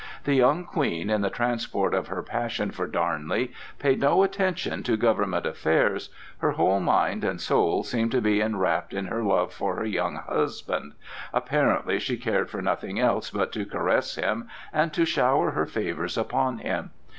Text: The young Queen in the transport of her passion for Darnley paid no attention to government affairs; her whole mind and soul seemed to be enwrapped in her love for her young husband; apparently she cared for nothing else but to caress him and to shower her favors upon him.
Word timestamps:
The 0.23 0.33
young 0.33 0.63
Queen 0.65 1.11
in 1.11 1.21
the 1.21 1.29
transport 1.29 1.93
of 1.93 2.07
her 2.07 2.23
passion 2.23 2.71
for 2.71 2.87
Darnley 2.87 3.51
paid 3.77 3.99
no 3.99 4.23
attention 4.23 4.81
to 4.81 4.97
government 4.97 5.45
affairs; 5.45 6.09
her 6.39 6.53
whole 6.53 6.79
mind 6.79 7.23
and 7.23 7.39
soul 7.39 7.83
seemed 7.83 8.09
to 8.13 8.19
be 8.19 8.41
enwrapped 8.41 8.95
in 8.95 9.05
her 9.05 9.21
love 9.21 9.53
for 9.53 9.75
her 9.75 9.85
young 9.85 10.15
husband; 10.15 10.93
apparently 11.31 11.99
she 11.99 12.17
cared 12.17 12.49
for 12.49 12.63
nothing 12.63 12.97
else 12.99 13.29
but 13.29 13.51
to 13.51 13.63
caress 13.63 14.15
him 14.15 14.47
and 14.73 14.91
to 14.93 15.05
shower 15.05 15.51
her 15.51 15.67
favors 15.67 16.17
upon 16.17 16.57
him. 16.57 16.89